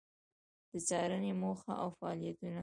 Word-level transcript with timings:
د 0.71 0.73
څارنې 0.87 1.31
موخه 1.41 1.73
او 1.83 1.89
فعالیتونه: 1.97 2.59